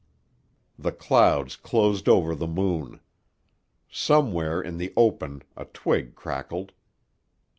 [0.79, 3.01] The clouds closed over the moon.
[3.87, 6.71] Somewhere in the open a twig crackled.